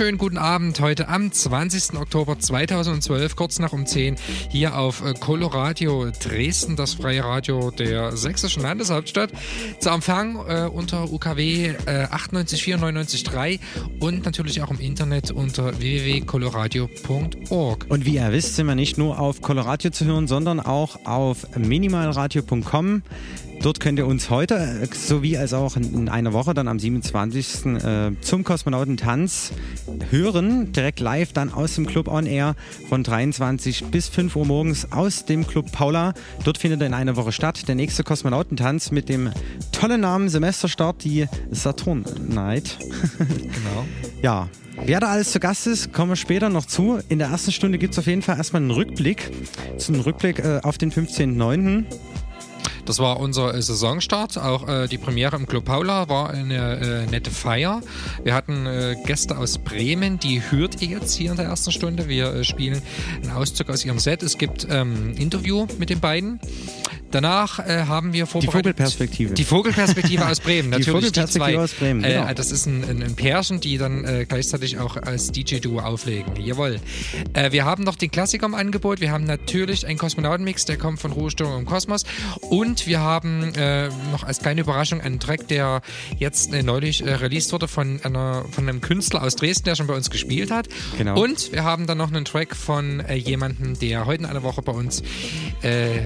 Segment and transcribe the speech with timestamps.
[0.00, 2.00] wunderschönen guten Abend heute am 20.
[2.00, 4.16] Oktober 2012, kurz nach um 10,
[4.48, 9.30] hier auf äh, Coloradio Dresden, das freie Radio der sächsischen Landeshauptstadt.
[9.78, 13.60] Zu Empfang äh, unter UKW äh, 984993
[14.00, 17.84] und natürlich auch im Internet unter www.coloradio.org.
[17.90, 21.46] Und wie ihr wisst, sind wir nicht nur auf Coloradio zu hören, sondern auch auf
[21.58, 23.02] minimalradio.com.
[23.62, 27.66] Dort könnt ihr uns heute äh, sowie als auch in einer Woche dann am 27.
[27.66, 29.52] Äh, zum Kosmonautentanz
[30.10, 30.72] hören.
[30.72, 32.56] Direkt live dann aus dem Club On Air
[32.88, 36.14] von 23 bis 5 Uhr morgens aus dem Club Paula.
[36.42, 39.30] Dort findet in einer Woche statt der nächste Kosmonautentanz mit dem
[39.72, 42.78] tollen Namen Semesterstart, die Saturn Night.
[43.20, 43.84] Genau.
[44.22, 44.48] ja,
[44.84, 47.00] Wer da alles zu Gast ist, kommen wir später noch zu.
[47.08, 49.30] In der ersten Stunde gibt es auf jeden Fall erstmal einen Rückblick.
[49.88, 51.84] Einen Rückblick äh, auf den 15.09.
[52.90, 54.36] Das war unser äh, Saisonstart.
[54.36, 57.82] Auch äh, die Premiere im Club Paula war eine äh, nette Feier.
[58.24, 62.08] Wir hatten äh, Gäste aus Bremen, die hört ihr jetzt hier in der ersten Stunde.
[62.08, 62.82] Wir äh, spielen
[63.22, 64.24] einen Auszug aus ihrem Set.
[64.24, 66.40] Es gibt ähm, Interview mit den beiden.
[67.10, 69.34] Danach äh, haben wir Die Vogelperspektive.
[69.34, 70.86] Die Vogelperspektive aus Bremen, Die natürlich.
[70.88, 72.26] Vogelperspektive zwei, aus Bremen, genau.
[72.26, 76.36] Äh, das ist ein, ein, ein Pärchen, die dann äh, gleichzeitig auch als DJ-Duo auflegen.
[76.36, 76.80] Jawohl.
[77.32, 79.00] Äh, wir haben noch den Klassiker im Angebot.
[79.00, 82.04] Wir haben natürlich einen Kosmonautenmix, der kommt von Ruhestörung im Kosmos.
[82.40, 85.82] Und wir haben äh, noch als kleine Überraschung einen Track, der
[86.18, 89.86] jetzt äh, neulich äh, released wurde von, einer, von einem Künstler aus Dresden, der schon
[89.86, 90.68] bei uns gespielt hat.
[90.96, 91.20] Genau.
[91.20, 94.62] Und wir haben dann noch einen Track von äh, jemandem, der heute in einer Woche
[94.62, 95.02] bei uns
[95.62, 96.00] äh,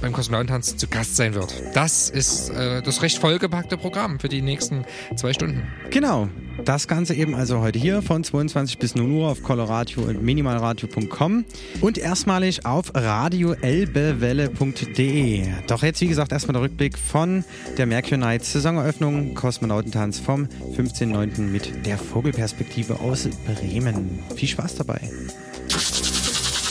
[0.00, 1.52] beim Kosmonautentanz zu Gast sein wird.
[1.74, 4.84] Das ist äh, das recht vollgepackte Programm für die nächsten
[5.16, 5.66] zwei Stunden.
[5.90, 6.28] Genau.
[6.64, 11.44] Das Ganze eben also heute hier von 22 bis 0 Uhr auf Coloradio und minimalradio.com
[11.80, 15.46] und erstmalig auf radioelbewelle.de.
[15.68, 17.44] Doch jetzt, wie gesagt, erstmal der Rückblick von
[17.76, 21.42] der Mercury Night Saisoneröffnung Kosmonautentanz vom 15.09.
[21.42, 24.18] mit der Vogelperspektive aus Bremen.
[24.34, 25.00] Viel Spaß dabei.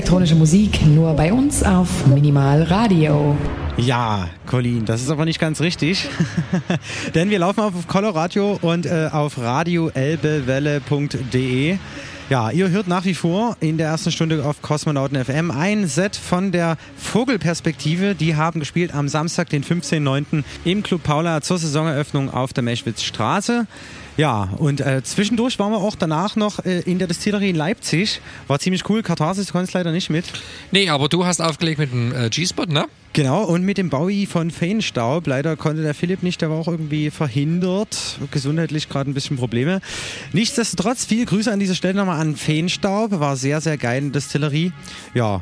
[0.00, 3.36] Elektronische Musik nur bei uns auf Minimal Radio.
[3.76, 6.08] Ja, Colin, das ist aber nicht ganz richtig.
[7.14, 11.76] Denn wir laufen auf Coloradio und äh, auf radioelbewelle.de.
[12.30, 16.16] Ja, ihr hört nach wie vor in der ersten Stunde auf Kosmonauten FM ein Set
[16.16, 18.14] von der Vogelperspektive.
[18.14, 20.44] Die haben gespielt am Samstag, den 15.09.
[20.64, 23.66] im Club Paula zur Saisoneröffnung auf der Meschwitzstraße.
[24.20, 28.20] Ja, und äh, zwischendurch waren wir auch danach noch äh, in der Distillerie in Leipzig.
[28.48, 29.02] War ziemlich cool.
[29.02, 30.26] Katharsis, du konntest leider nicht mit.
[30.72, 32.84] Nee, aber du hast aufgelegt mit dem äh, G-Spot, ne?
[33.14, 35.26] Genau, und mit dem Bowie von Feenstaub.
[35.26, 38.18] Leider konnte der Philipp nicht, der war auch irgendwie verhindert.
[38.30, 39.80] Gesundheitlich gerade ein bisschen Probleme.
[40.34, 43.18] Nichtsdestotrotz, viele Grüße an dieser Stelle nochmal an Feenstaub.
[43.20, 44.70] War sehr, sehr geil in der Distillerie.
[45.14, 45.40] Ja,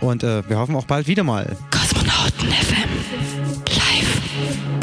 [0.00, 1.56] und äh, wir hoffen auch bald wieder mal.
[1.70, 2.90] Kosmonauten FM.
[3.68, 4.75] Live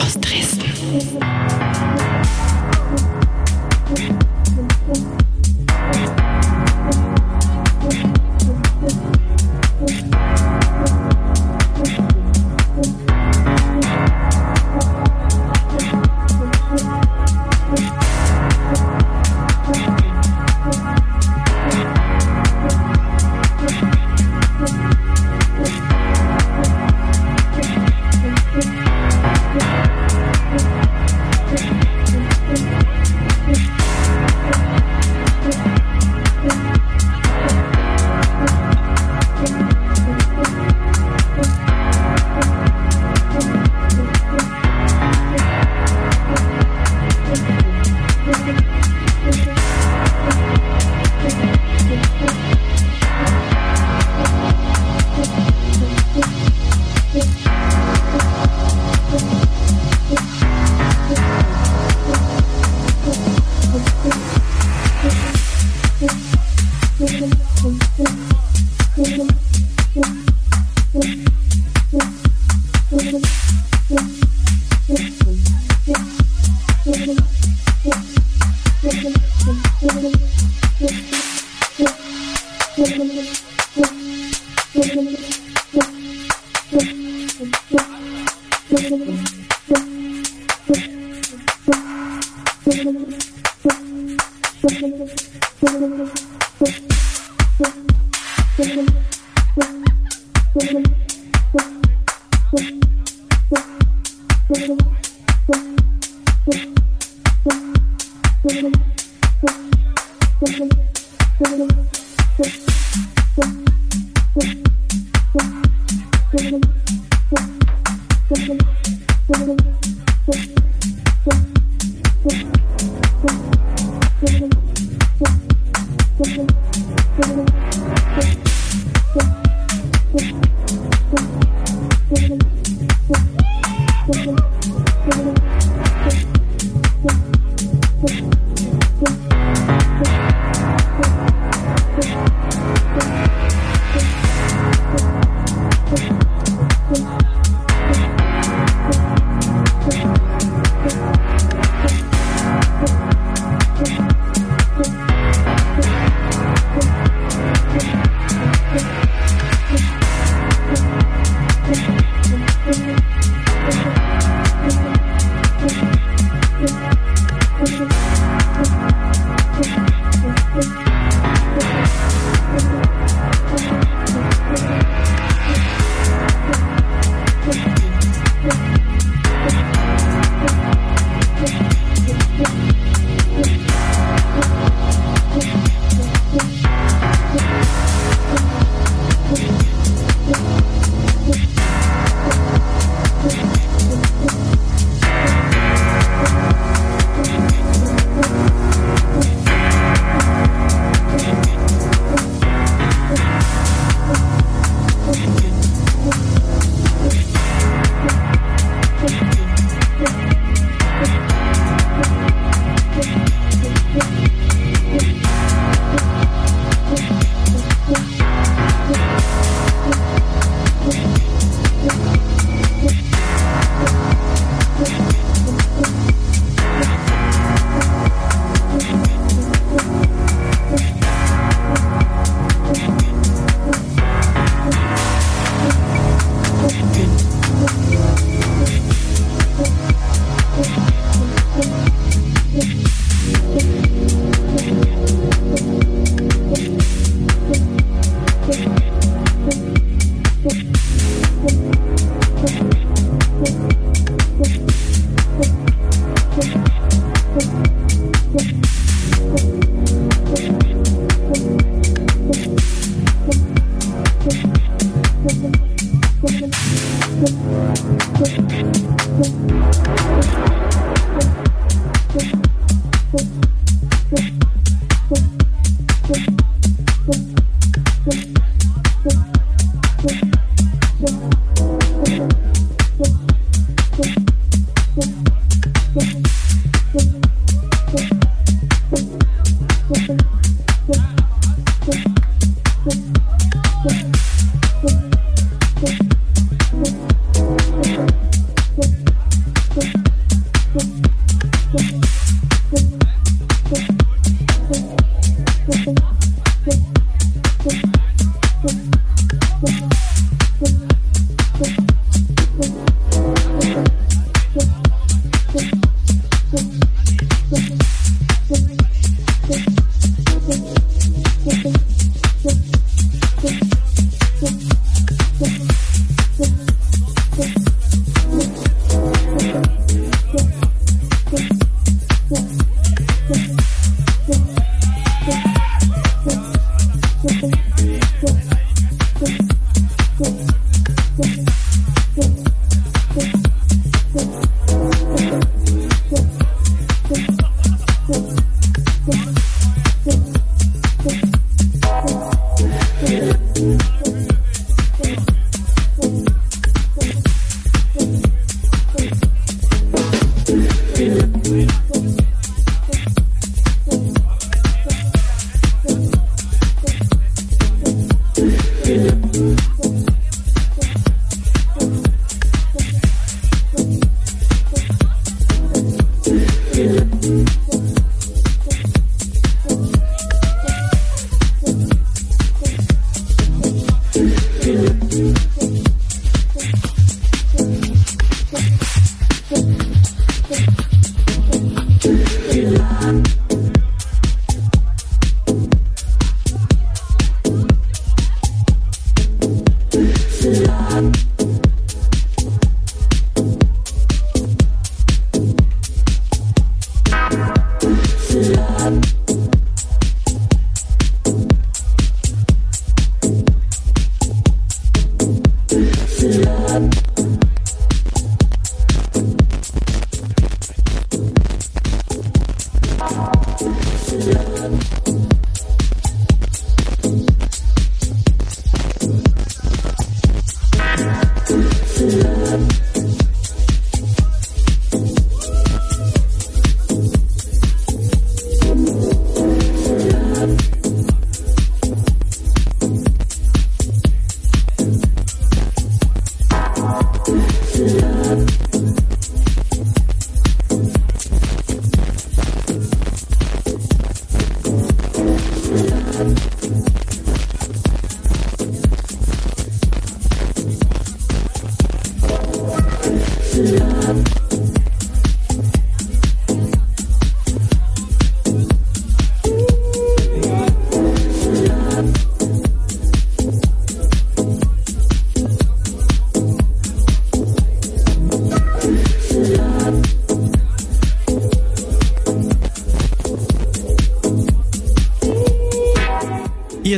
[0.00, 2.07] aus Dresden.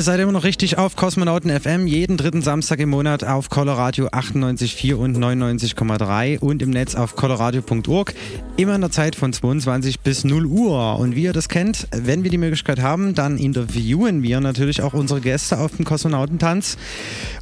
[0.00, 4.06] Ihr seid immer noch richtig auf Kosmonauten FM, jeden dritten Samstag im Monat auf Coloradio
[4.06, 8.14] 98,4 und 99,3 und im Netz auf coloradio.org.
[8.56, 10.98] Immer in der Zeit von 22 bis 0 Uhr.
[10.98, 14.94] Und wie ihr das kennt, wenn wir die Möglichkeit haben, dann interviewen wir natürlich auch
[14.94, 16.78] unsere Gäste auf dem Kosmonautentanz.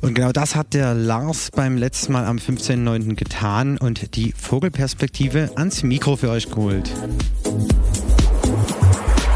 [0.01, 3.15] Und genau das hat der Lars beim letzten Mal am 15.09.
[3.15, 6.91] getan und die Vogelperspektive ans Mikro für euch geholt.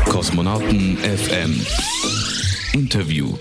[0.06, 1.64] Kosmonauten FM.
[2.72, 3.36] Interview.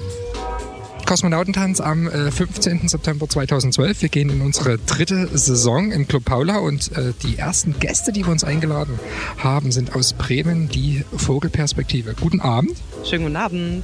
[1.06, 2.88] Kosmonautentanz am äh, 15.
[2.88, 4.02] September 2012.
[4.02, 8.26] Wir gehen in unsere dritte Saison im Club Paula und äh, die ersten Gäste, die
[8.26, 9.00] wir uns eingeladen
[9.38, 12.14] haben, sind aus Bremen, die Vogelperspektive.
[12.20, 12.78] Guten Abend.
[13.04, 13.84] Schönen guten Abend.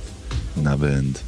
[0.55, 1.23] Guten Abend.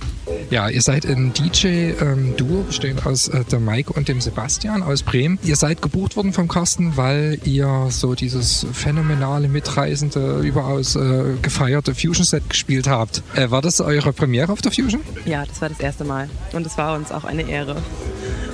[0.49, 5.39] Ja, ihr seid ein DJ-Duo, bestehend aus äh, der Mike und dem Sebastian aus Bremen.
[5.43, 11.93] Ihr seid gebucht worden vom Carsten, weil ihr so dieses phänomenale, mitreißende, überaus äh, gefeierte
[11.93, 13.21] Fusion-Set gespielt habt.
[13.35, 15.01] Äh, war das eure Premiere auf der Fusion?
[15.25, 16.29] Ja, das war das erste Mal.
[16.53, 17.75] Und es war uns auch eine Ehre.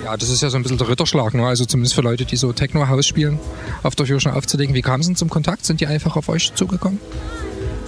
[0.03, 1.47] Ja, das ist ja so ein bisschen der Ritterschlag, ne?
[1.47, 3.39] also zumindest für Leute, die so Techno-House spielen,
[3.83, 4.75] auf der Fusion aufzulegen.
[4.75, 5.65] Wie kamen sie denn zum Kontakt?
[5.65, 6.99] Sind die einfach auf euch zugekommen?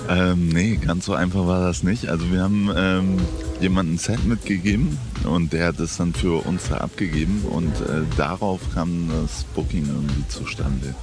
[0.09, 2.07] Ähm, nee, ganz so einfach war das nicht.
[2.07, 3.17] Also wir haben ähm,
[3.59, 8.03] jemanden ein Set mitgegeben und der hat es dann für uns da abgegeben und äh,
[8.15, 10.95] darauf kam das Booking irgendwie zustande.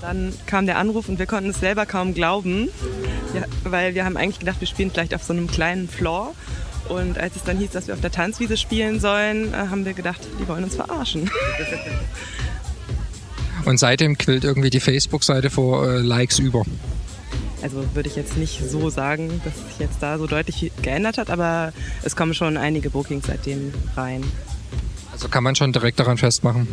[0.00, 2.68] Dann kam der Anruf und wir konnten es selber kaum glauben,
[3.34, 6.34] ja, weil wir haben eigentlich gedacht, wir spielen vielleicht auf so einem kleinen Floor.
[6.88, 9.92] Und als es dann hieß, dass wir auf der Tanzwiese spielen sollen, äh, haben wir
[9.92, 11.30] gedacht, die wollen uns verarschen.
[13.64, 16.64] Und seitdem quillt irgendwie die Facebook-Seite vor äh, Likes über.
[17.62, 21.30] Also würde ich jetzt nicht so sagen, dass sich jetzt da so deutlich geändert hat,
[21.30, 24.22] aber es kommen schon einige Bookings seitdem rein.
[25.12, 26.68] Also kann man schon direkt daran festmachen,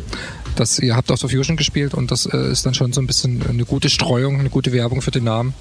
[0.56, 3.08] dass ihr habt auch so Fusion gespielt und das äh, ist dann schon so ein
[3.08, 5.56] bisschen eine gute Streuung, eine gute Werbung für den Namen.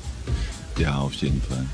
[0.77, 1.65] Ja, auf jeden Fall.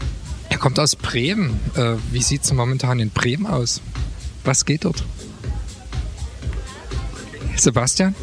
[0.50, 1.58] Er kommt aus Bremen.
[1.74, 3.80] Äh, wie sieht es momentan in Bremen aus?
[4.44, 5.02] Was geht dort?
[7.56, 8.14] Sebastian?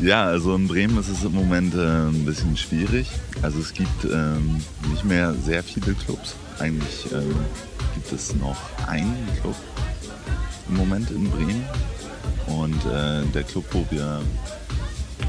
[0.00, 3.08] Ja, also in Bremen ist es im Moment äh, ein bisschen schwierig.
[3.42, 6.34] Also es gibt ähm, nicht mehr sehr viele Clubs.
[6.58, 7.34] Eigentlich ähm,
[7.94, 8.56] gibt es noch
[8.88, 9.56] einen Club
[10.68, 11.64] im Moment in Bremen.
[12.46, 14.22] Und äh, der Club, wo wir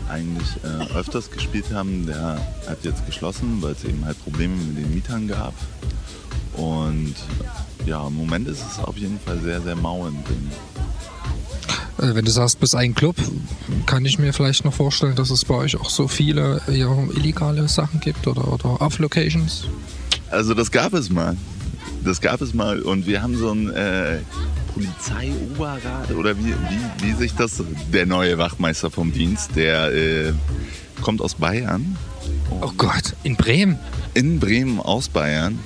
[0.10, 4.78] eigentlich äh, öfters gespielt haben, der hat jetzt geschlossen, weil es eben halt Probleme mit
[4.78, 5.54] den Mietern gab.
[6.54, 7.15] Und
[7.86, 10.52] ja, im Moment ist es auf jeden Fall sehr, sehr mau in Bremen.
[11.99, 13.15] Äh, wenn du sagst, bis ein Club,
[13.86, 17.67] kann ich mir vielleicht noch vorstellen, dass es bei euch auch so viele ja, illegale
[17.67, 19.65] Sachen gibt oder, oder Off-Locations?
[20.32, 21.38] Also das gab es mal.
[22.03, 24.19] Das gab es mal und wir haben so ein äh,
[24.73, 30.34] Polizeioberrat oder wie, wie, wie sich das, der neue Wachmeister vom Dienst, der äh,
[31.01, 31.95] kommt aus Bayern.
[32.62, 33.77] Oh Gott, in Bremen?
[34.13, 35.60] In Bremen aus Bayern.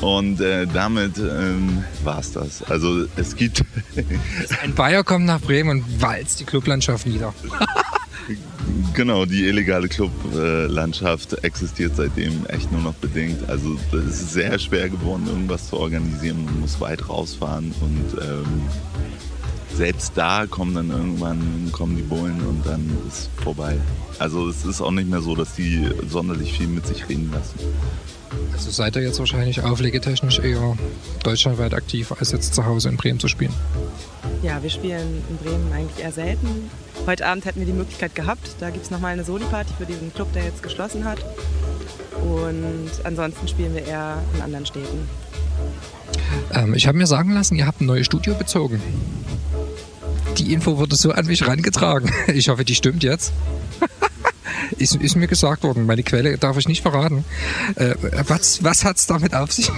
[0.00, 2.62] Und äh, damit ähm, war es das.
[2.64, 3.64] Also es gibt.
[4.62, 7.32] Ein Bayer kommt nach Bremen und walzt die Clublandschaft nieder.
[8.94, 13.48] genau, die illegale Clublandschaft existiert seitdem echt nur noch bedingt.
[13.48, 16.44] Also es ist sehr schwer geworden, irgendwas zu organisieren.
[16.44, 18.62] Man muss weit rausfahren und ähm,
[19.74, 23.76] selbst da kommen dann irgendwann kommen die Bullen und dann ist vorbei.
[24.18, 27.58] Also es ist auch nicht mehr so, dass die sonderlich viel mit sich reden lassen.
[28.52, 30.76] Also seid ihr jetzt wahrscheinlich auflegetechnisch eher
[31.22, 33.52] deutschlandweit aktiv, als jetzt zu Hause in Bremen zu spielen?
[34.42, 36.70] Ja, wir spielen in Bremen eigentlich eher selten.
[37.06, 38.56] Heute Abend hätten wir die Möglichkeit gehabt.
[38.60, 41.18] Da gibt es nochmal eine Soli-Party für diesen Club, der jetzt geschlossen hat.
[42.22, 45.08] Und ansonsten spielen wir eher in anderen Städten.
[46.52, 48.80] Ähm, ich habe mir sagen lassen, ihr habt ein neues Studio bezogen.
[50.38, 52.10] Die Info wurde so an mich herangetragen.
[52.28, 53.32] Ich hoffe, die stimmt jetzt.
[54.78, 55.86] ist, ist mir gesagt worden.
[55.86, 57.24] Meine Quelle darf ich nicht verraten.
[57.76, 57.94] Äh,
[58.26, 59.70] was was hat es damit auf sich?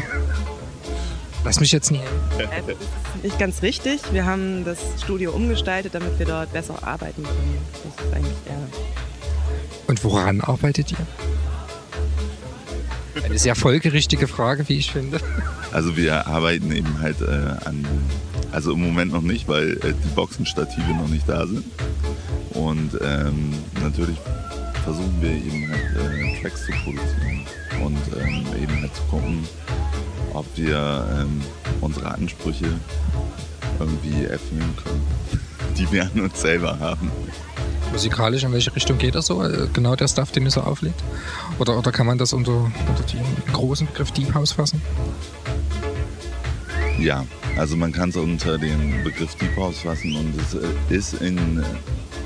[1.44, 2.00] Lass mich jetzt nie.
[2.38, 4.00] Es ist nicht ganz richtig.
[4.12, 7.58] Wir haben das Studio umgestaltet, damit wir dort besser arbeiten können.
[7.84, 8.68] Das ist eigentlich eher
[9.86, 11.06] Und woran arbeitet ihr?
[13.22, 15.20] Eine sehr folgerichtige Frage, wie ich finde.
[15.72, 17.24] Also wir arbeiten eben halt äh,
[17.64, 17.86] an,
[18.50, 21.64] also im Moment noch nicht, weil äh, die Boxenstative noch nicht da sind.
[22.50, 24.16] Und ähm, natürlich
[24.86, 27.44] versuchen wir eben halt äh, Tracks zu produzieren
[27.84, 29.44] und ähm, eben halt zu gucken,
[30.32, 31.42] ob wir ähm,
[31.80, 32.66] unsere Ansprüche
[33.80, 35.04] irgendwie erfüllen können,
[35.76, 37.10] die wir an uns selber haben.
[37.90, 39.42] Musikalisch, in welche Richtung geht das so?
[39.42, 41.02] Äh, Genau der Stuff, den ihr so auflegt?
[41.58, 44.80] Oder, oder kann man das unter, unter den großen Begriff Deep House fassen?
[47.00, 47.26] Ja,
[47.58, 51.64] also man kann es unter den Begriff Deep House fassen und es äh, ist in,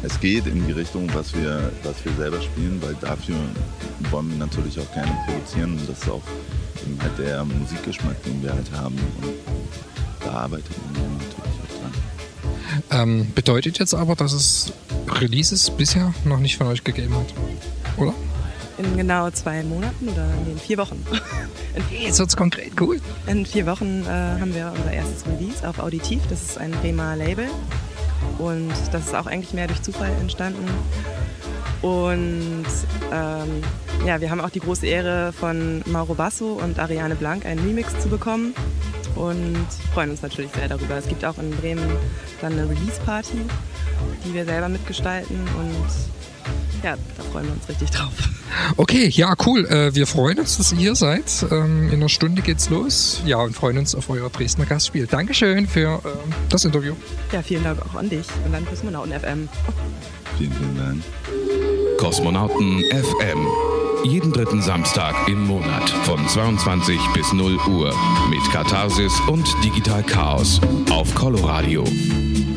[0.03, 3.37] es geht in die Richtung, was wir, was wir selber spielen, weil dafür
[4.11, 6.23] wollen wir natürlich auch gerne produzieren und das ist auch
[6.85, 9.33] eben halt der Musikgeschmack, den wir halt haben und
[10.25, 13.11] da arbeitet man natürlich auch dran.
[13.11, 14.73] Ähm, bedeutet jetzt aber, dass es
[15.09, 17.35] Releases bisher noch nicht von euch gegeben hat,
[17.97, 18.15] oder?
[18.81, 21.05] in genau zwei Monaten oder in vier Wochen.
[21.73, 23.01] In, Jetzt wird's konkret, cool.
[23.29, 26.21] in vier Wochen äh, haben wir unser erstes Release auf Auditiv.
[26.29, 27.47] Das ist ein Bremer Label.
[28.41, 30.67] Und das ist auch eigentlich mehr durch Zufall entstanden.
[31.83, 32.67] Und
[33.13, 33.63] ähm,
[34.07, 37.99] ja, wir haben auch die große Ehre von Mauro Basso und Ariane Blank einen Remix
[38.01, 38.55] zu bekommen
[39.15, 40.97] und freuen uns natürlich sehr darüber.
[40.97, 41.91] Es gibt auch in Bremen
[42.41, 43.39] dann eine Release-Party,
[44.25, 46.20] die wir selber mitgestalten und
[46.83, 48.13] ja, da freuen wir uns richtig drauf.
[48.77, 49.67] Okay, ja, cool.
[49.67, 51.47] Äh, wir freuen uns, dass ihr hier seid.
[51.51, 53.23] Ähm, in einer Stunde geht's los.
[53.25, 55.07] Ja, und freuen uns auf euer Dresdner Gastspiel.
[55.07, 56.95] Dankeschön für ähm, das Interview.
[57.33, 59.49] Ja, vielen Dank auch an dich und an Kosmonauten FM.
[60.39, 61.03] Vielen, vielen Dank.
[61.99, 63.47] Kosmonauten FM.
[64.05, 67.95] Jeden dritten Samstag im Monat von 22 bis 0 Uhr
[68.31, 71.85] mit Katharsis und Digital Chaos auf Coloradio.
[71.85, 72.50] FM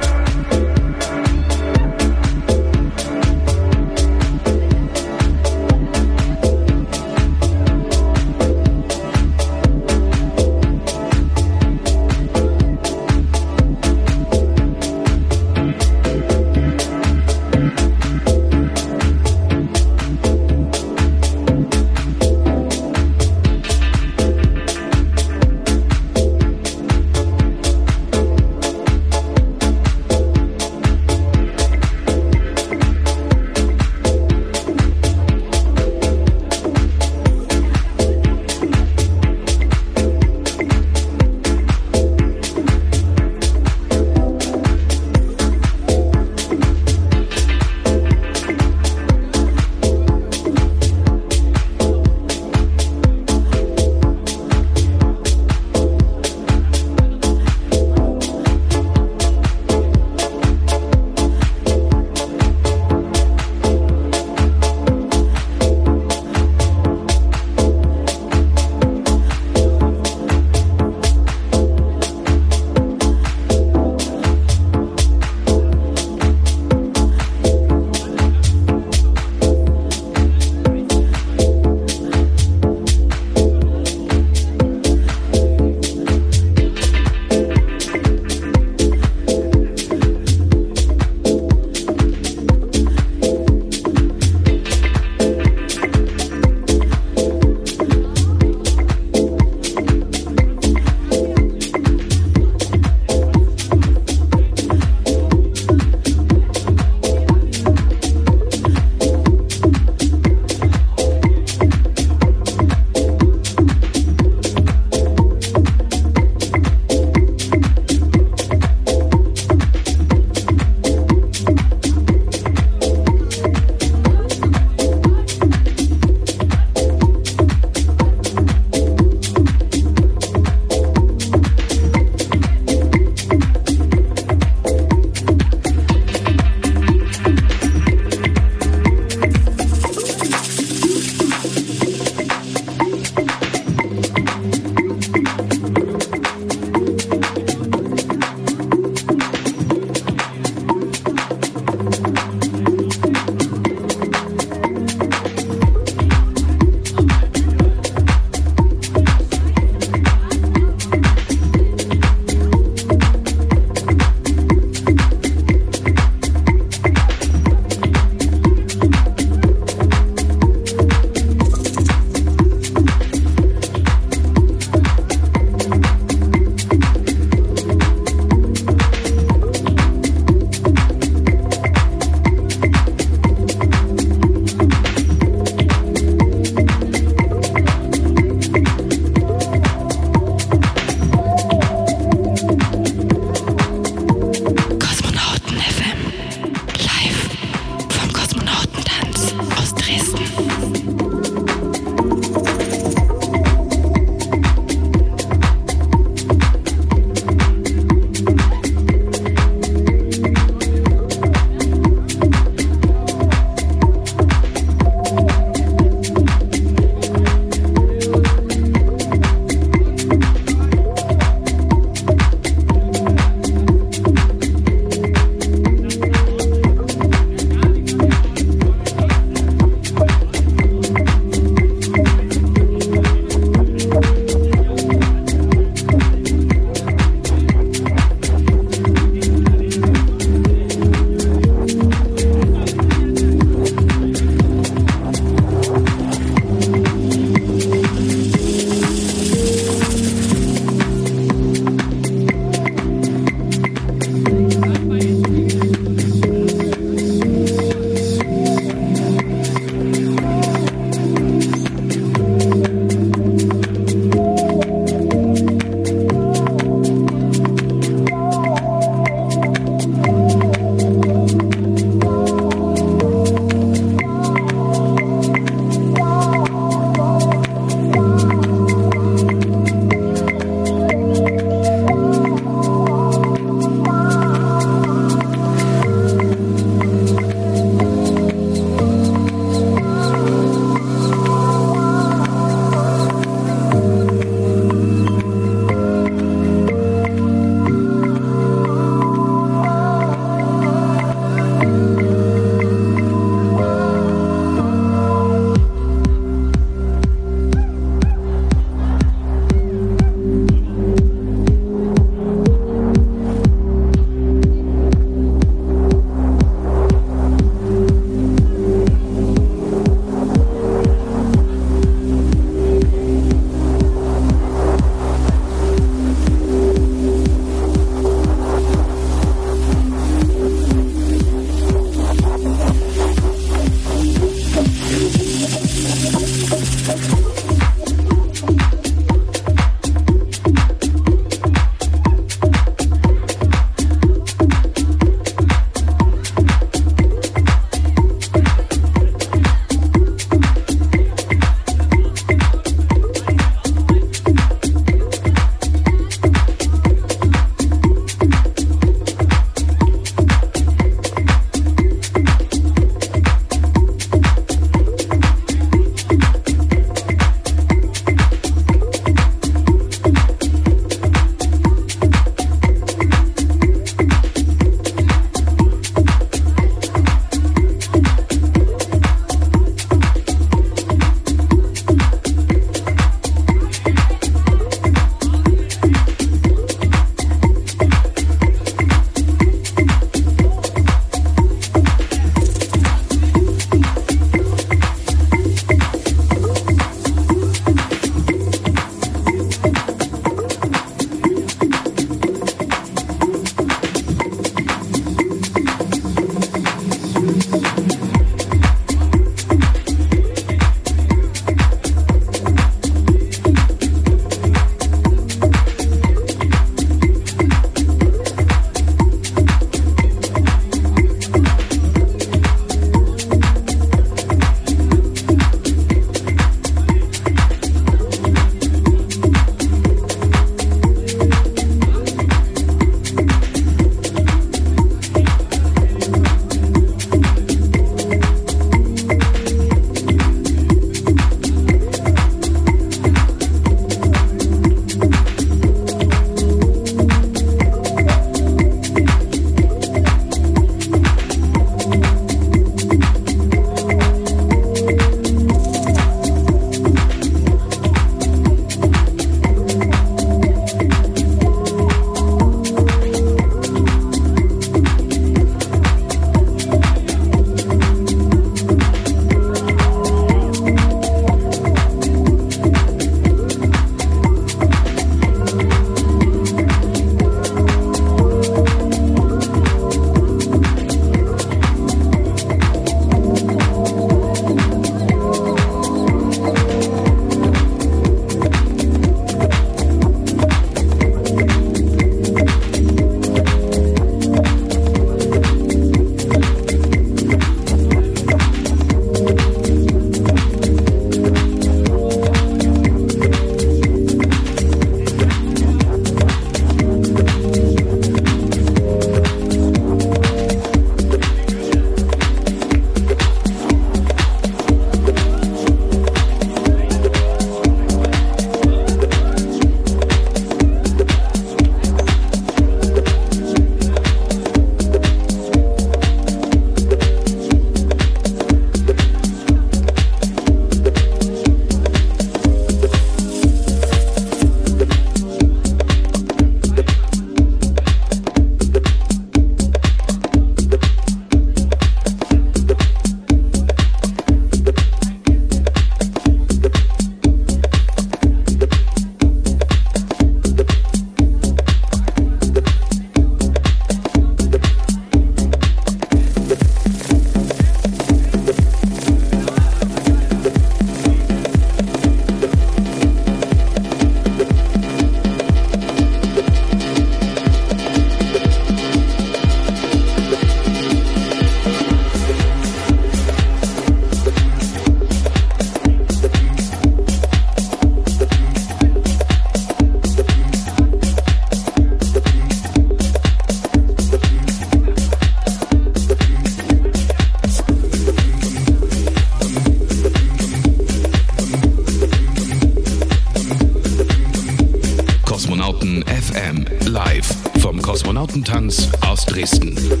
[598.51, 600.00] Kosmonautentanz aus Dresden.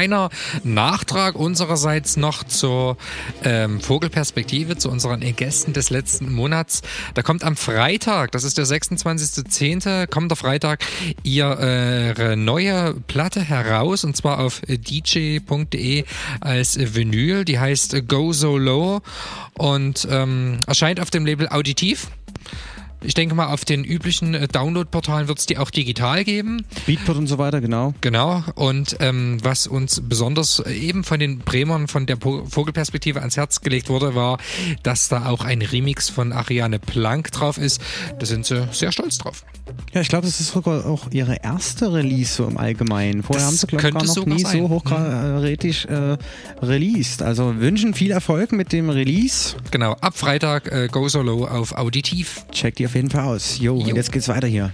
[0.00, 0.30] Kleiner
[0.64, 2.96] Nachtrag unsererseits noch zur
[3.44, 6.80] ähm, Vogelperspektive, zu unseren Gästen des letzten Monats.
[7.12, 10.86] Da kommt am Freitag, das ist der 26.10., kommt der Freitag
[11.22, 16.04] ihre neue Platte heraus und zwar auf dj.de
[16.40, 17.44] als Vinyl.
[17.44, 19.02] Die heißt Go So Low
[19.58, 22.08] und ähm, erscheint auf dem Label Auditiv.
[23.10, 26.64] Ich denke mal, auf den üblichen äh, Download-Portalen wird es die auch digital geben.
[26.86, 27.92] Beatport und so weiter, genau.
[28.02, 28.44] Genau.
[28.54, 33.62] Und ähm, was uns besonders äh, eben von den Bremern von der Vogelperspektive ans Herz
[33.62, 34.38] gelegt wurde, war,
[34.84, 37.82] dass da auch ein Remix von Ariane Plank drauf ist.
[38.20, 39.44] Da sind sie sehr stolz drauf.
[39.92, 43.24] Ja, ich glaube, das ist sogar auch ihre erste Release so im Allgemeinen.
[43.24, 44.62] Vorher das haben sie, glaube ich, gar noch nie sein.
[44.62, 46.16] so hochkarätig äh,
[46.62, 47.22] released.
[47.22, 49.56] Also wünschen viel Erfolg mit dem Release.
[49.72, 52.44] Genau, ab Freitag äh, Go Solo auf Auditiv.
[52.52, 53.58] Checkt die auf jeden Fall aus.
[53.58, 53.88] Jo, jo.
[53.88, 54.70] und jetzt geht's weiter hier.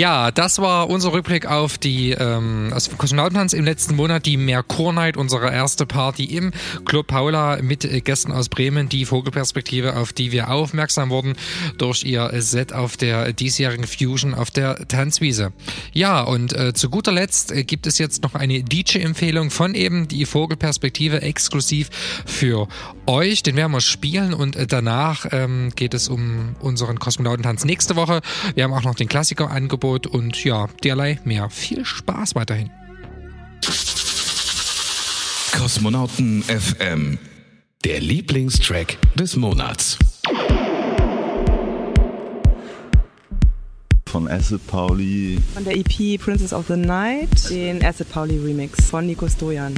[0.00, 4.94] Ja, das war unser Rückblick auf die ähm, aus Kosmonautentanz im letzten Monat, die Merkur
[4.94, 6.52] Night, unsere erste Party im
[6.86, 11.34] Club Paula mit äh, Gästen aus Bremen, die Vogelperspektive, auf die wir aufmerksam wurden
[11.76, 15.52] durch ihr Set auf der diesjährigen Fusion auf der Tanzwiese.
[15.92, 20.08] Ja, und äh, zu guter Letzt äh, gibt es jetzt noch eine DJ-Empfehlung von eben
[20.08, 21.90] die Vogelperspektive exklusiv
[22.24, 22.68] für
[23.10, 23.42] euch.
[23.42, 28.20] Den werden wir spielen und äh, danach ähm, geht es um unseren Kosmonautentanz nächste Woche.
[28.54, 31.50] Wir haben auch noch den Klassiker-Angebot und ja, derlei mehr.
[31.50, 32.70] Viel Spaß weiterhin.
[35.52, 37.18] Kosmonauten FM.
[37.84, 39.98] Der Lieblingstrack des Monats.
[44.06, 45.38] Von Acid Pauli.
[45.54, 49.74] Von der EP Princess of the Night, den Acid Pauli Remix von Nico Stojan.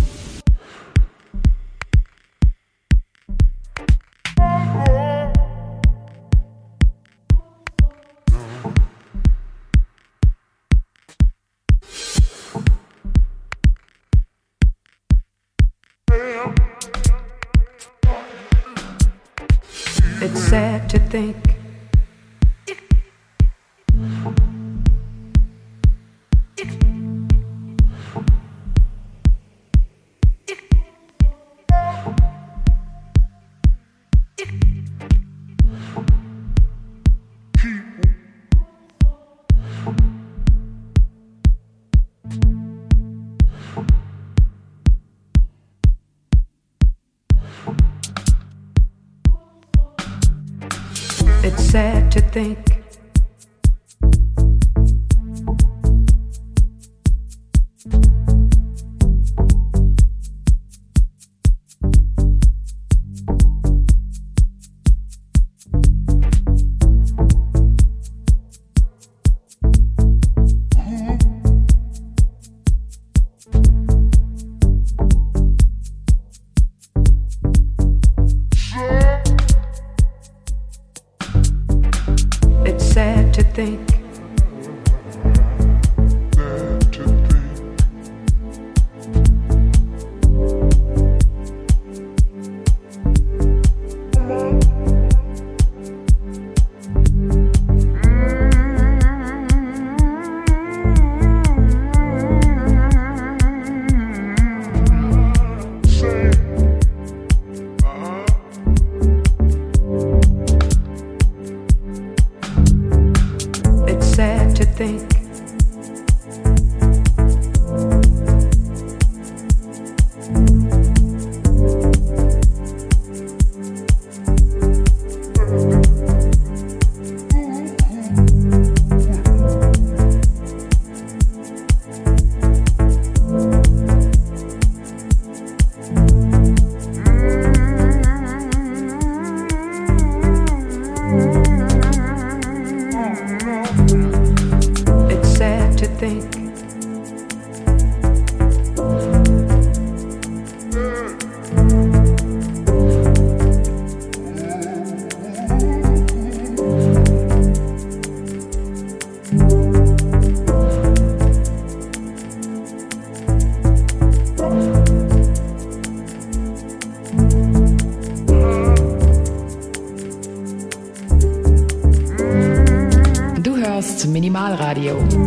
[174.32, 175.21] Minimalradio.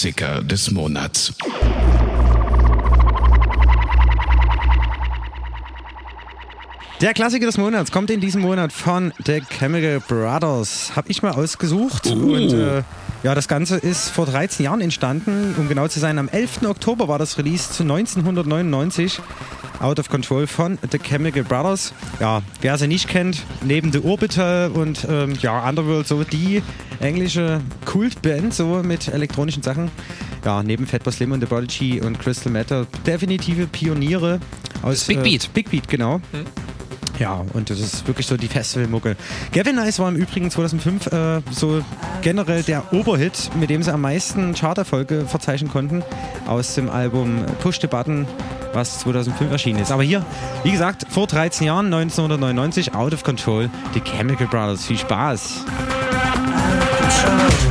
[0.00, 1.34] Klassiker des Monats.
[7.02, 10.92] Der Klassiker des Monats kommt in diesem Monat von The Chemical Brothers.
[10.96, 12.06] Habe ich mal ausgesucht.
[12.06, 12.82] Und äh,
[13.22, 15.54] ja, das Ganze ist vor 13 Jahren entstanden.
[15.58, 16.62] Um genau zu sein, am 11.
[16.62, 19.20] Oktober war das Release zu 1999.
[19.80, 21.92] Out of Control von The Chemical Brothers.
[22.20, 26.62] Ja, wer sie nicht kennt, neben The Orbital und ähm, ja, Underworld, so die
[27.00, 27.60] englische
[27.90, 29.90] Kultband, so mit elektronischen Sachen.
[30.44, 34.38] Ja, neben Fatboy Slim und The Prodigy und Crystal Matter definitive Pioniere
[34.82, 35.46] aus Big Beat.
[35.46, 36.20] Äh, Big Beat, genau.
[37.18, 39.16] Ja, und das ist wirklich so die Festivalmucke.
[39.52, 41.82] Gavin Nice war im Übrigen 2005 äh, so
[42.22, 46.04] generell der Oberhit, mit dem sie am meisten Charterfolge verzeichnen konnten
[46.46, 48.24] aus dem Album Push the Button,
[48.72, 49.90] was 2005 erschienen ist.
[49.90, 50.24] Aber hier,
[50.62, 54.86] wie gesagt, vor 13 Jahren, 1999, Out of Control, die Chemical Brothers.
[54.86, 55.64] Viel Spaß!
[57.10, 57.69] Sometimes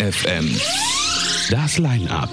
[0.00, 0.58] FM.
[1.50, 2.30] Das Line-Up.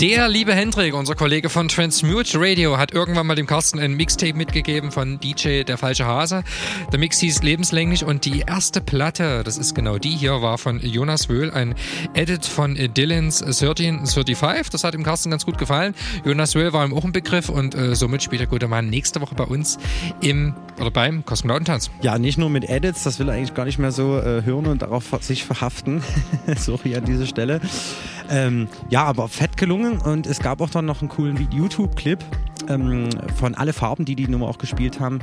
[0.00, 4.34] Der liebe Hendrik, unser Kollege von Transmute Radio, hat irgendwann mal dem Carsten ein Mixtape
[4.34, 6.44] mitgegeben von DJ Der Falsche Hase.
[6.92, 10.78] Der Mix hieß lebenslänglich und die erste Platte, das ist genau die hier, war von
[10.78, 11.74] Jonas Wöhl, ein
[12.14, 14.70] Edit von Dylan's 1335.
[14.70, 15.96] Das hat dem Carsten ganz gut gefallen.
[16.24, 19.20] Jonas Wöhl war ihm auch ein Begriff und äh, somit spielt der gute Mann nächste
[19.20, 19.78] Woche bei uns
[20.20, 21.90] im oder beim Kosmonautentanz.
[22.02, 24.66] Ja, nicht nur mit Edits, das will er eigentlich gar nicht mehr so äh, hören
[24.66, 26.02] und darauf sich verhaften.
[26.56, 27.60] Sorry an dieser Stelle.
[28.30, 32.22] Ähm, ja, aber fett gelungen und es gab auch dann noch einen coolen YouTube-Clip
[32.68, 35.20] ähm, von Alle Farben, die die Nummer auch gespielt haben,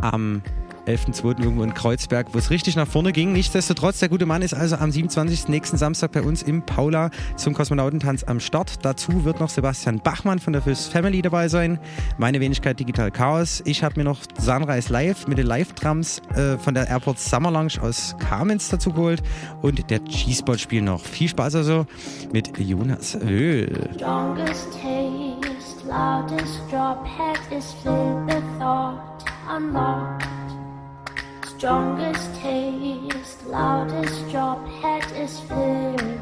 [0.00, 0.42] am
[0.88, 1.40] 11.02.
[1.40, 3.32] irgendwo in Kreuzberg, wo es richtig nach vorne ging.
[3.32, 5.48] Nichtsdestotrotz, der gute Mann ist also am 27.
[5.48, 8.84] nächsten Samstag bei uns im Paula zum Kosmonautentanz am Start.
[8.84, 11.78] Dazu wird noch Sebastian Bachmann von der Fist Family dabei sein.
[12.16, 13.62] Meine Wenigkeit Digital Chaos.
[13.66, 17.74] Ich habe mir noch Sunrise Live mit den Live-Drums äh, von der Airport Summer Lounge
[17.82, 19.22] aus Kamenz dazu geholt.
[19.60, 21.04] Und der G-Spot spielt noch.
[21.04, 21.86] Viel Spaß also
[22.32, 23.90] mit Jonas Öl.
[25.88, 30.27] Loudest drop, head is filled with thought unlocked.
[31.58, 36.20] Strongest taste, loudest drop, head is filled.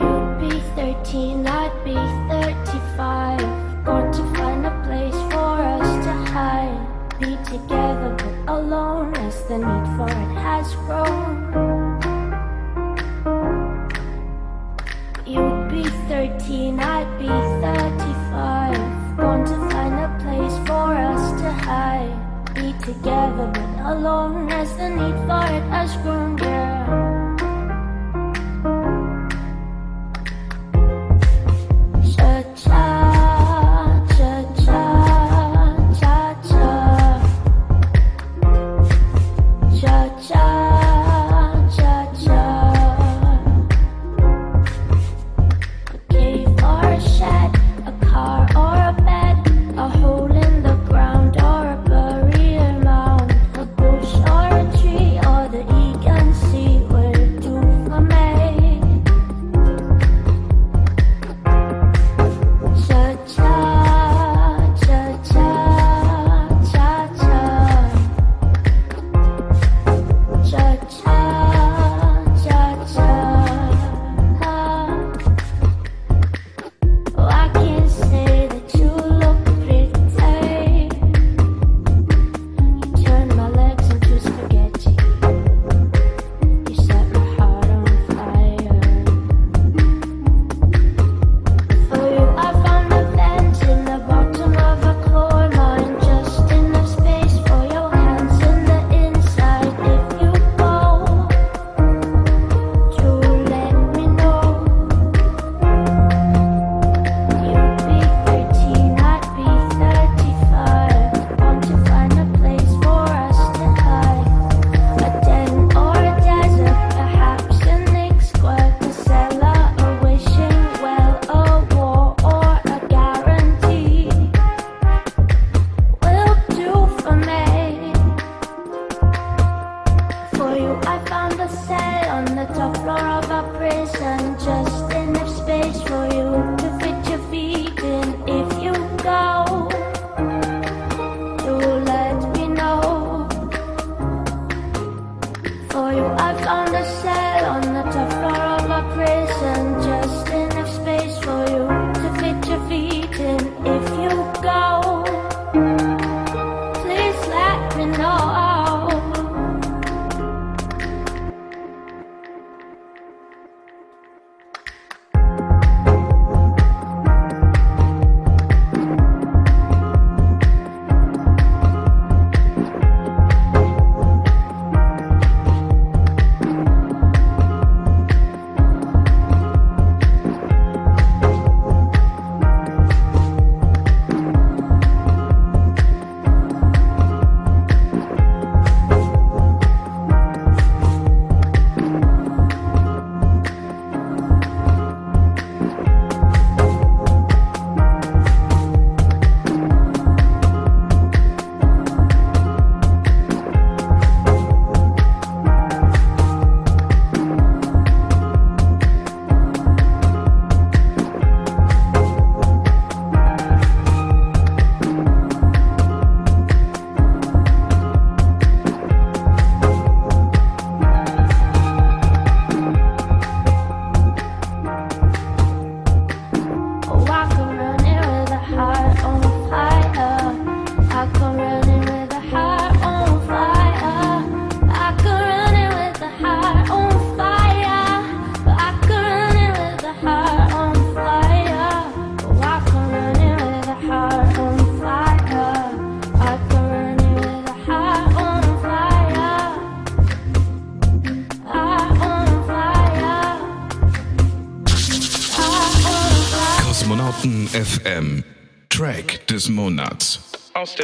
[0.00, 1.94] You'd be 13, I'd be
[2.28, 3.38] 35.
[3.84, 6.84] Got to find a place for us to hide.
[7.20, 11.36] Be together but alone as the need for it has grown.
[15.24, 16.95] You'd be 13, I'd
[23.06, 26.75] together but alone as the need for it has grown, girl.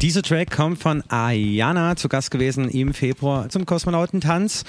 [0.00, 4.64] dieser Track kommt von Ayana, zu Gast gewesen im Februar zum Kosmonautentanz.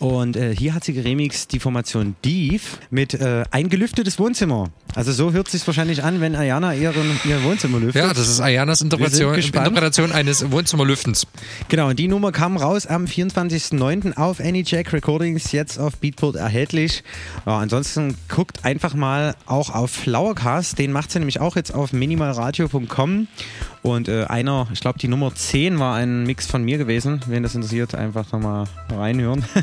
[0.00, 4.70] Und äh, hier hat sie geremixed die Formation Div mit äh, ein gelüftetes Wohnzimmer.
[4.94, 8.02] Also so hört sich wahrscheinlich an, wenn Ayana ihren, ihr Wohnzimmer lüftet.
[8.02, 9.34] Ja, das ist Ayanas Interpretation.
[9.34, 11.26] Interpretation eines Wohnzimmerlüftens.
[11.68, 14.16] Genau, und die Nummer kam raus am 24.09.
[14.16, 17.04] auf Anyjack Recordings, jetzt auf Beatport erhältlich.
[17.46, 21.92] Ja, ansonsten guckt einfach mal auch auf Flowercast, den macht sie nämlich auch jetzt auf
[21.92, 23.28] minimalradio.com.
[23.82, 27.20] Und äh, einer, ich glaube die Nummer 10 war ein Mix von mir gewesen.
[27.26, 29.44] Wen das interessiert, einfach nochmal reinhören.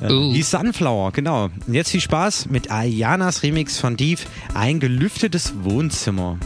[0.00, 0.32] Äh, Uh.
[0.32, 1.48] Die Sunflower, genau.
[1.66, 6.38] Und jetzt viel Spaß mit Ayanas Remix von Div, ein gelüftetes Wohnzimmer.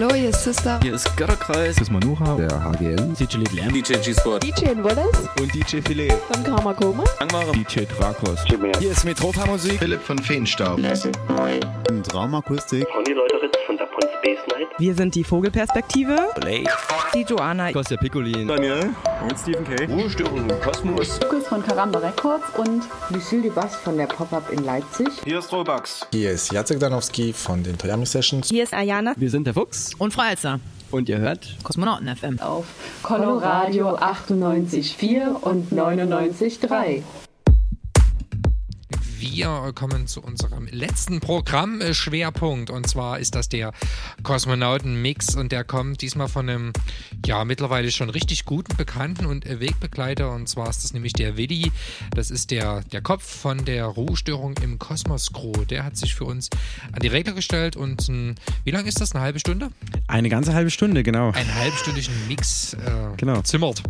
[0.00, 0.78] Hallo, hier ist Sister.
[0.80, 1.74] Hier ist Götterkreis.
[1.74, 2.36] Das ist Manuha.
[2.36, 3.16] Der HGN.
[3.16, 3.72] DJ Leblanc.
[3.72, 4.44] DJ G-Sport.
[4.44, 5.28] DJ Wallace.
[5.40, 6.12] Und DJ Filet.
[6.30, 7.02] Von Karma Koma.
[7.18, 7.50] Angmare.
[7.50, 8.44] DJ Drakos.
[8.78, 9.80] Hier ist Metropa Musik.
[9.80, 10.78] Philipp von Feenstaub.
[11.90, 12.86] Und Raumakustik.
[12.88, 13.88] Conny Leuteritz von der
[14.18, 14.68] Space Night.
[14.78, 16.28] Wir sind die Vogelperspektive.
[16.36, 16.64] Play.
[17.12, 17.72] Die Joanna.
[17.72, 18.46] Kostja Piccolin.
[18.46, 18.90] Daniel.
[19.28, 19.84] Und Stephen K.
[19.86, 21.18] Ruhestörung im Kosmos.
[21.48, 25.08] Von Karamba Records und Lucille de Bass von der Pop-Up in Leipzig.
[25.24, 26.06] Hier ist Robax.
[26.12, 28.48] Hier ist Jacek Danowski von den Toyami Sessions.
[28.48, 29.14] Hier ist Ayana.
[29.16, 29.94] Wir sind der Fuchs.
[29.96, 30.60] Und Freizer.
[30.90, 32.38] Und ihr hört Kosmonauten FM.
[32.40, 32.66] Auf
[33.02, 37.02] Coloradio 98,4 und 99,3.
[39.48, 43.72] Wir kommen zu unserem letzten Programmschwerpunkt und zwar ist das der
[44.22, 46.72] Kosmonauten-Mix und der kommt diesmal von einem,
[47.24, 51.72] ja, mittlerweile schon richtig guten Bekannten und Wegbegleiter und zwar ist das nämlich der Willi.
[52.14, 55.64] Das ist der, der Kopf von der Ruhestörung im Kosmos Crew.
[55.64, 56.50] Der hat sich für uns
[56.92, 58.34] an die Regler gestellt und ein,
[58.64, 59.14] wie lange ist das?
[59.14, 59.70] Eine halbe Stunde?
[60.08, 61.30] Eine ganze halbe Stunde, genau.
[61.30, 62.78] Einen halbstündigen Mix äh,
[63.16, 63.40] Genau.
[63.40, 63.82] zimmert.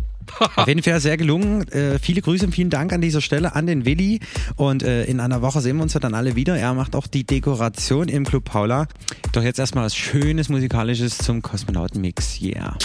[0.55, 1.67] Auf jeden Fall sehr gelungen.
[1.69, 4.19] Äh, viele Grüße und vielen Dank an dieser Stelle an den Willi.
[4.55, 6.57] Und äh, in einer Woche sehen wir uns ja dann alle wieder.
[6.57, 8.87] Er macht auch die Dekoration im Club Paula.
[9.31, 12.41] Doch jetzt erstmal was Schönes Musikalisches zum Kosmonauten-Mix.
[12.41, 12.77] Yeah.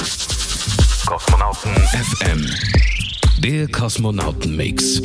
[1.07, 2.47] Kosmonauten FM.
[3.41, 5.03] Der Kosmonauten-Mix.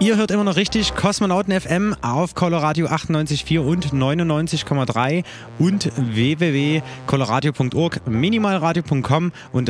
[0.00, 5.24] Ihr hört immer noch richtig Kosmonauten FM auf Coloradio 98,4 und 99,3
[5.58, 9.68] und www.coloradio.org, minimalradio.com und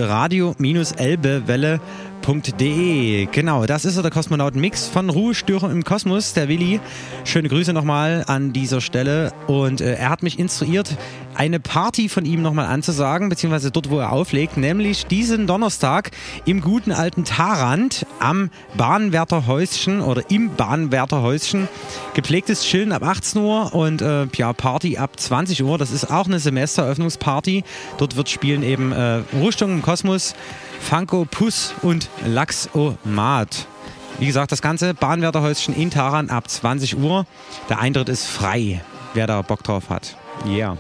[2.28, 3.26] radio-elbewelle.de.
[3.32, 6.80] Genau, das ist so der Kosmonauten-Mix von Ruhestörung im Kosmos, der Willi.
[7.24, 9.32] Schöne Grüße nochmal an dieser Stelle.
[9.46, 10.96] Und äh, er hat mich instruiert,
[11.34, 16.10] eine Party von ihm nochmal anzusagen, beziehungsweise dort, wo er auflegt, nämlich diesen Donnerstag
[16.44, 21.68] im guten alten Tarant am Bahnwärterhäuschen oder im Bahnwärterhäuschen.
[22.14, 25.78] Gepflegtes Chillen ab 18 Uhr und äh, ja, Party ab 20 Uhr.
[25.78, 27.64] Das ist auch eine Semestereröffnungsparty.
[27.98, 30.34] Dort wird spielen eben äh, Ruhestörung im Kosmos,
[30.80, 33.66] Funko, Puss und Laxomat.
[34.18, 37.26] Wie gesagt, das ganze Bahnwärterhäuschen in Taran ab 20 Uhr.
[37.68, 38.82] Der Eintritt ist frei,
[39.14, 40.16] wer da Bock drauf hat.
[40.46, 40.76] Yeah.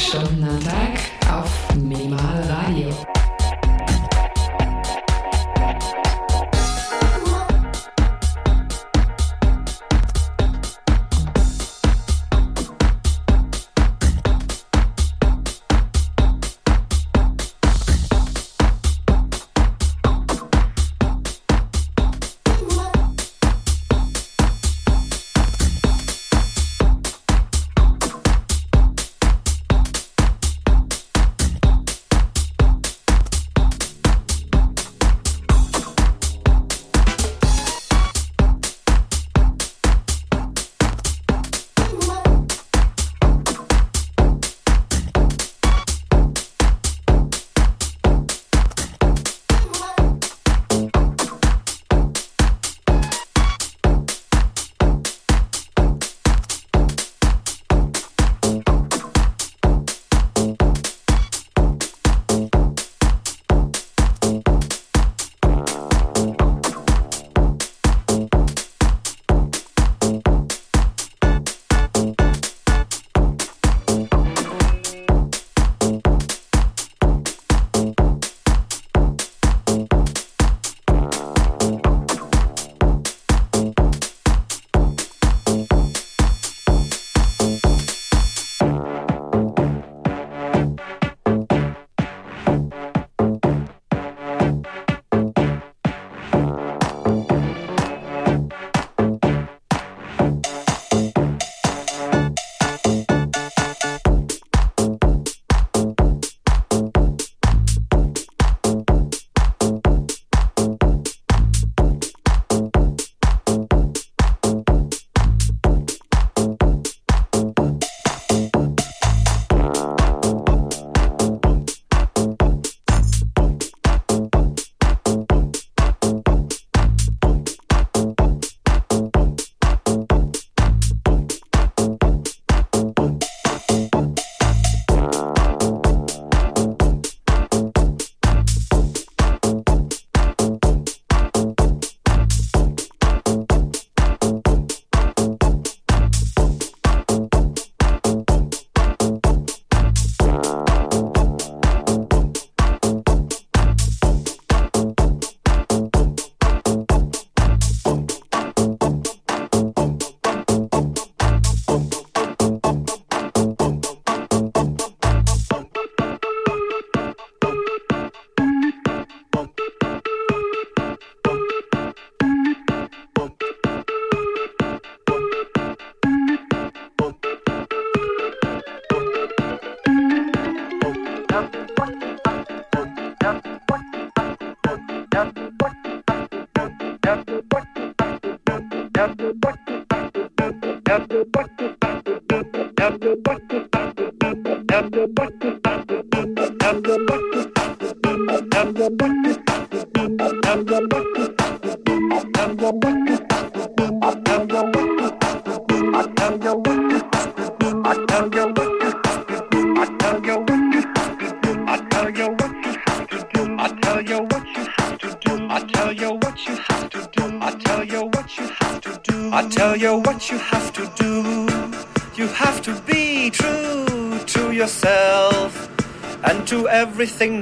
[0.00, 0.79] Stunden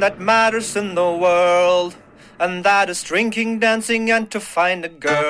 [0.08, 1.94] that matters in the world.
[2.40, 5.27] And that is drinking, dancing, and to find a girl.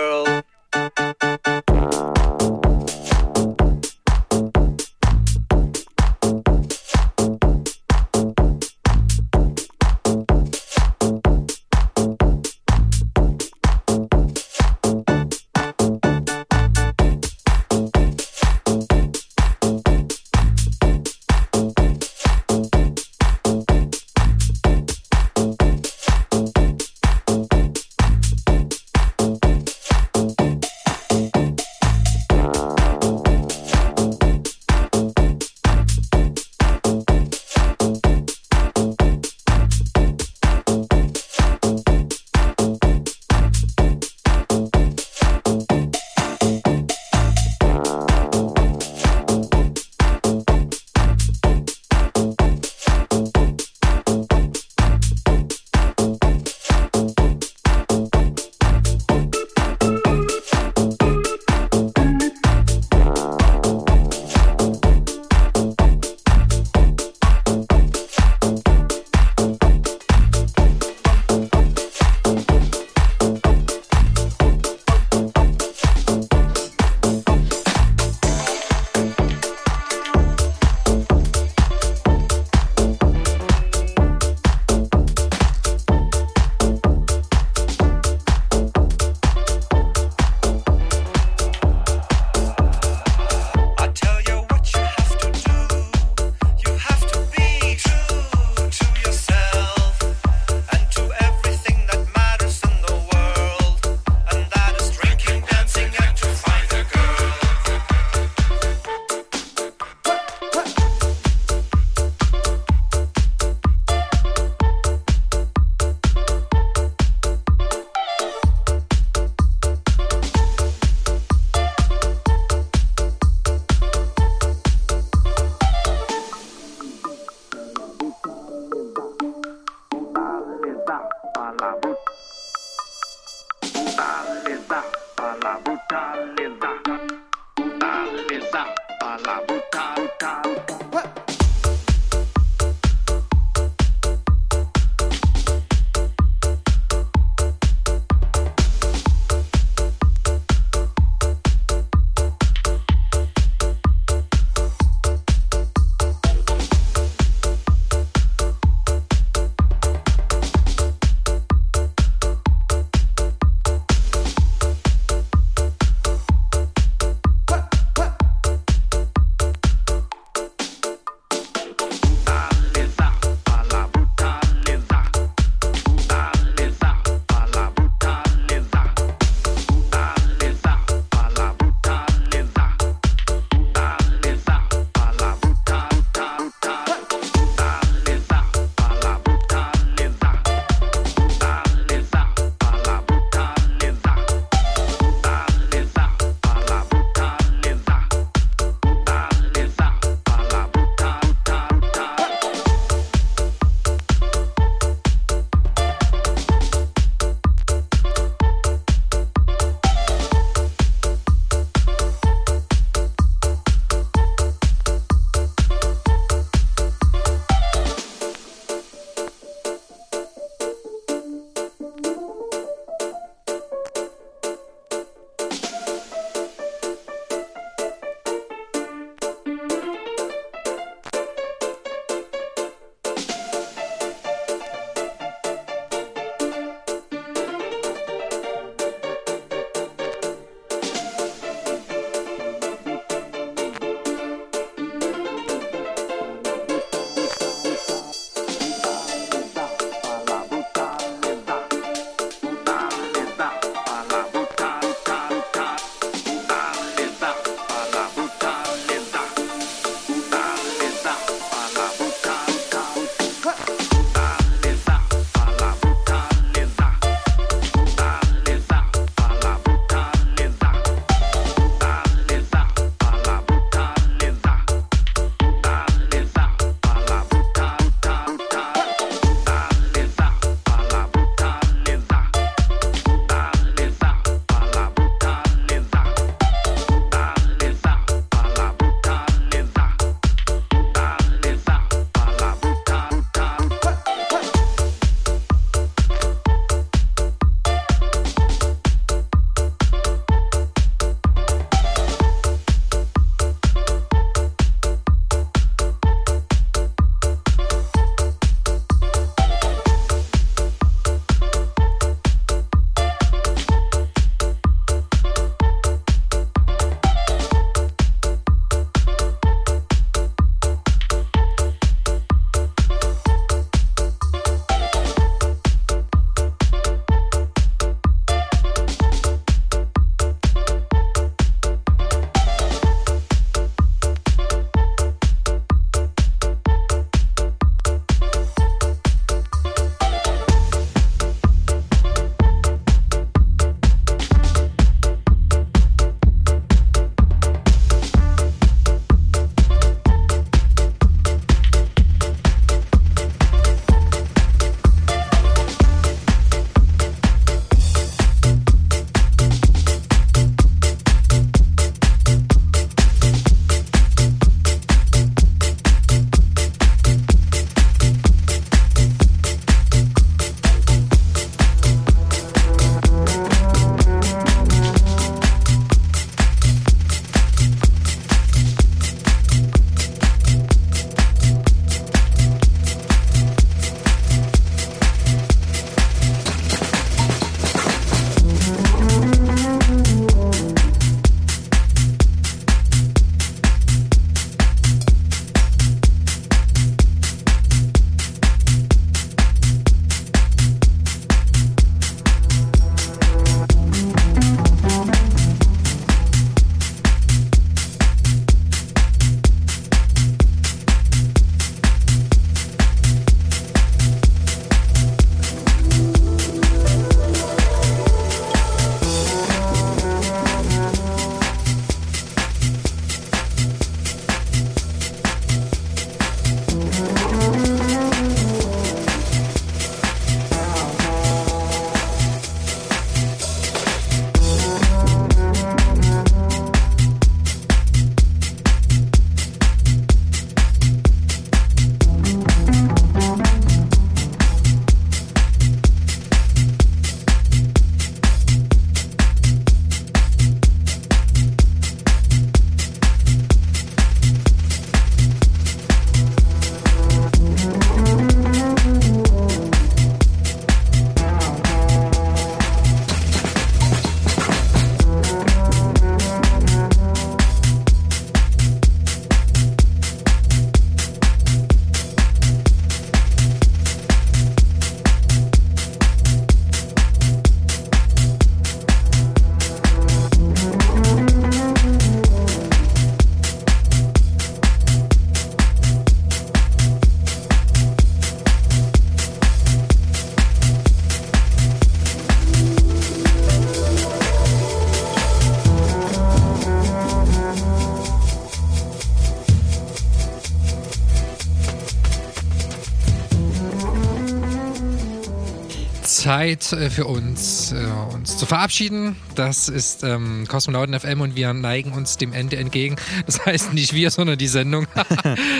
[506.29, 507.77] Zeit äh, für uns, äh,
[508.13, 509.17] uns zu verabschieden.
[509.39, 512.97] Das ist ähm, Kosmonauten FM und wir neigen uns dem Ende entgegen.
[513.25, 514.87] Das heißt nicht wir, sondern die Sendung.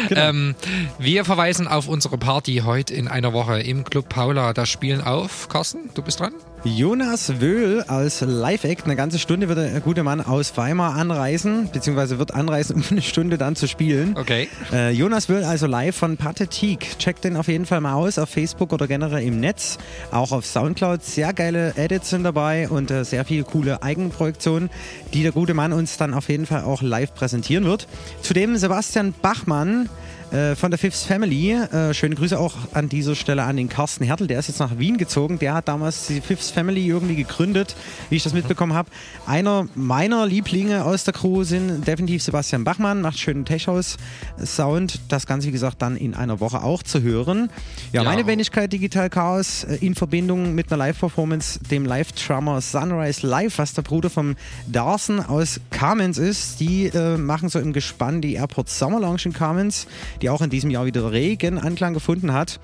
[0.09, 0.21] Genau.
[0.29, 0.55] ähm,
[0.99, 4.55] wir verweisen auf unsere Party heute in einer Woche im Club Paula.
[4.55, 5.49] Da spielen auf.
[5.49, 6.33] Carsten, du bist dran.
[6.65, 8.85] Jonas Wöhl als Live-Act.
[8.85, 13.03] Eine ganze Stunde wird der gute Mann aus Weimar anreisen, beziehungsweise wird anreisen, um eine
[13.03, 14.17] Stunde dann zu spielen.
[14.17, 14.49] Okay.
[14.73, 16.99] Äh, Jonas Wöhl also live von Pathetik.
[16.99, 19.79] Checkt den auf jeden Fall mal aus auf Facebook oder generell im Netz.
[20.11, 21.05] Auch auf Soundcloud.
[21.05, 24.71] Sehr geile Edits sind dabei und äh, sehr viele coole Eigenprojektionen,
[25.13, 27.87] die der gute Mann uns dann auf jeden Fall auch live präsentieren wird.
[28.23, 29.89] Zudem Sebastian Bachmann
[30.33, 31.53] äh, von der Fifth Family.
[31.53, 34.79] Äh, schöne Grüße auch an dieser Stelle an den Carsten Hertel, der ist jetzt nach
[34.79, 35.39] Wien gezogen.
[35.39, 37.75] Der hat damals die Fifth Family irgendwie gegründet,
[38.11, 38.91] wie ich das mitbekommen habe.
[39.27, 45.01] Einer meiner Lieblinge aus der Crew sind definitiv Sebastian Bachmann, macht schönen Tech-House-Sound.
[45.09, 47.51] Das Ganze, wie gesagt, dann in einer Woche auch zu hören.
[47.93, 48.09] Ja, Ja.
[48.09, 53.73] meine Wenigkeit Digital Chaos äh, in Verbindung mit einer Live-Performance, dem Live-Drummer Sunrise Live, was
[53.75, 54.37] der Bruder vom
[54.67, 56.61] Darsen aus Kamenz ist.
[56.61, 59.87] Die äh, machen so im Gespann die Airport Summer Lounge in Kamenz,
[60.23, 62.61] die auch in diesem Jahr wieder regen Anklang gefunden hat.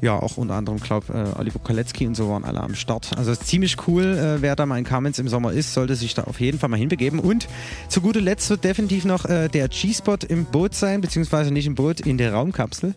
[0.00, 3.16] Ja, auch unter anderem, glaube äh, Oliver Kolecki und so waren alle am Start.
[3.16, 6.24] Also ziemlich cool, äh, wer da mal in Kamenz im Sommer ist, sollte sich da
[6.24, 7.18] auf jeden Fall mal hinbegeben.
[7.18, 7.48] Und
[7.88, 11.74] zu guter Letzt wird definitiv noch äh, der G-Spot im Boot sein, beziehungsweise nicht im
[11.74, 12.94] Boot, in der Raumkapsel.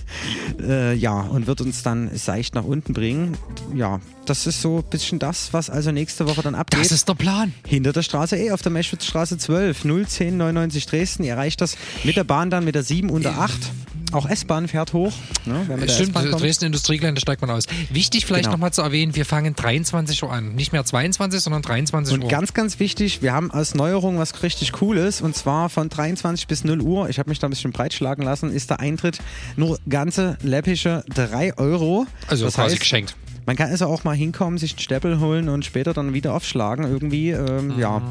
[0.60, 3.36] äh, ja, und wird uns dann seicht nach unten bringen.
[3.74, 6.80] Ja, das ist so ein bisschen das, was also nächste Woche dann abgeht.
[6.80, 7.52] Das ist der Plan.
[7.66, 11.24] Hinter der Straße E auf der Meschwitzstraße 12, 01099 Dresden.
[11.24, 13.72] Ihr erreicht das mit der Bahn dann mit der 7 und der 8.
[14.12, 15.12] Auch S-Bahn fährt hoch.
[15.44, 16.14] Ne, Stimmt.
[16.14, 17.64] Dresden Industriegelände steigt man aus.
[17.90, 18.52] Wichtig vielleicht Genau.
[18.56, 20.54] nochmal zu erwähnen, wir fangen 23 Uhr an.
[20.54, 22.28] Nicht mehr 22, sondern 23 Und Uhr.
[22.30, 26.64] ganz, ganz wichtig, wir haben als Neuerung was richtig Cooles und zwar von 23 bis
[26.64, 29.18] 0 Uhr, ich habe mich da ein bisschen breitschlagen lassen, ist der Eintritt
[29.56, 32.06] nur ganze läppische 3 Euro.
[32.28, 33.16] Also das quasi heißt, geschenkt.
[33.48, 36.84] Man kann also auch mal hinkommen, sich einen Steppel holen und später dann wieder aufschlagen
[36.84, 37.30] irgendwie.
[37.30, 38.02] Ähm, Ja,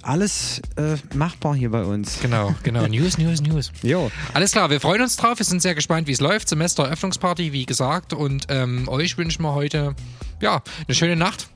[0.00, 2.20] alles äh, machbar hier bei uns.
[2.20, 2.86] Genau, genau.
[2.86, 3.72] News, News, News.
[3.82, 4.12] Jo.
[4.32, 5.40] Alles klar, wir freuen uns drauf.
[5.40, 6.48] Wir sind sehr gespannt, wie es läuft.
[6.48, 8.12] Semestereröffnungsparty, wie gesagt.
[8.12, 9.96] Und ähm, euch wünschen wir heute
[10.40, 11.48] ja, eine schöne Nacht.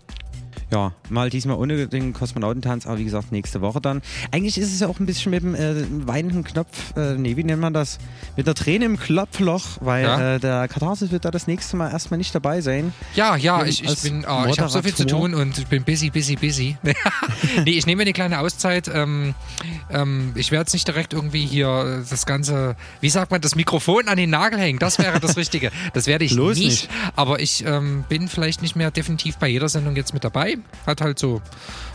[0.73, 4.03] Ja, mal diesmal ohne den Kosmonautentanz, aber wie gesagt, nächste Woche dann.
[4.31, 7.43] Eigentlich ist es ja auch ein bisschen mit dem äh, weinenden Knopf, äh, nee, wie
[7.43, 7.99] nennt man das?
[8.37, 10.35] Mit der Träne im Klopfloch, weil Ja.
[10.37, 12.93] äh, der Katharsis wird da das nächste Mal erstmal nicht dabei sein.
[13.17, 15.83] Ja, ja, ich, ich bin, ah, ich habe so viel zu tun und ich bin
[15.83, 16.77] busy, busy, busy.
[17.65, 18.89] nee, ich nehme mir eine kleine Auszeit.
[18.93, 19.35] Ähm,
[19.91, 24.07] ähm, ich werde jetzt nicht direkt irgendwie hier das Ganze, wie sagt man, das Mikrofon
[24.07, 24.79] an den Nagel hängen.
[24.79, 25.73] Das wäre das Richtige.
[25.95, 26.89] Das werde ich Bloß nicht.
[26.89, 26.91] nicht.
[27.17, 30.59] Aber ich ähm, bin vielleicht nicht mehr definitiv bei jeder Sendung jetzt mit dabei.
[30.87, 31.41] Hat halt so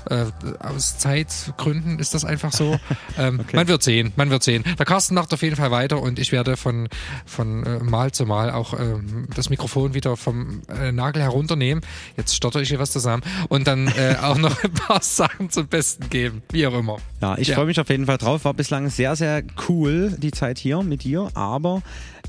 [0.10, 0.26] äh,
[0.60, 2.80] aus Zeitgründen ist das einfach so.
[3.18, 4.64] Ähm, Man wird sehen, man wird sehen.
[4.78, 6.90] Der Carsten macht auf jeden Fall weiter und ich werde von,
[7.26, 11.82] von äh, Mal zu Mal auch ähm, das Mikrofon wieder vom äh, Nagel herunternehmen.
[12.18, 15.68] Jetzt stotter ich hier was zusammen und dann äh, auch noch ein paar Sachen zum
[15.68, 16.98] Besten geben, wie auch immer.
[17.22, 17.56] Ja, ich Ja.
[17.56, 18.44] freue mich auf jeden Fall drauf.
[18.44, 21.82] War bislang sehr, sehr cool, die Zeit hier mit dir, aber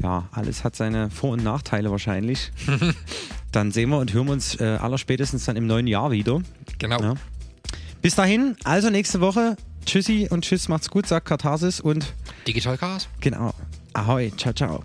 [0.03, 2.53] ja, alles hat seine Vor- und Nachteile wahrscheinlich.
[3.53, 6.41] dann sehen wir und hören wir uns äh, allerspätestens dann im neuen Jahr wieder.
[6.79, 7.01] Genau.
[7.01, 7.15] Ja.
[8.03, 9.57] Bis dahin, also nächste Woche.
[9.85, 12.13] Tschüssi und tschüss, macht's gut, sagt Katharsis und
[12.47, 13.09] Digital Chaos.
[13.21, 13.55] genau.
[13.95, 14.85] Ahoi, ciao, ciao.